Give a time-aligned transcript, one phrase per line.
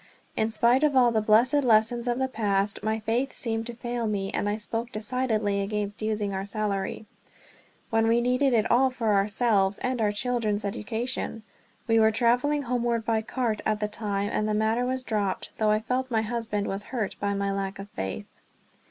[0.35, 4.07] In spite of all the blessed lessons of the past, my faith seemed to fail
[4.07, 7.05] me; and I spoke decidedly against using our salary,
[7.91, 11.43] when we needed it all for ourselves and our children's education.
[11.87, 15.69] We were traveling homeward by cart at the time and the matter was dropped; though
[15.69, 18.25] I felt my husband was hurt by my lack of faith.